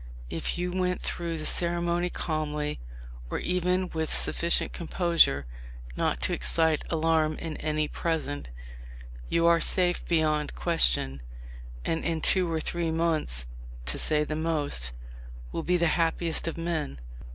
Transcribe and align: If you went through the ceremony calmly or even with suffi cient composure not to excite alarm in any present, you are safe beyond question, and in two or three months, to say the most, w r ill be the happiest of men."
If 0.31 0.57
you 0.57 0.71
went 0.71 0.99
through 1.01 1.37
the 1.37 1.45
ceremony 1.45 2.09
calmly 2.09 2.79
or 3.29 3.37
even 3.37 3.87
with 3.89 4.09
suffi 4.09 4.47
cient 4.49 4.73
composure 4.73 5.45
not 5.95 6.19
to 6.21 6.33
excite 6.33 6.83
alarm 6.89 7.35
in 7.37 7.55
any 7.57 7.87
present, 7.87 8.47
you 9.29 9.45
are 9.45 9.61
safe 9.61 10.03
beyond 10.07 10.55
question, 10.55 11.21
and 11.85 12.03
in 12.03 12.19
two 12.19 12.51
or 12.51 12.59
three 12.59 12.89
months, 12.89 13.45
to 13.85 13.99
say 13.99 14.23
the 14.23 14.35
most, 14.35 14.91
w 15.49 15.59
r 15.59 15.59
ill 15.59 15.63
be 15.63 15.77
the 15.77 15.85
happiest 15.85 16.47
of 16.47 16.57
men." 16.57 16.99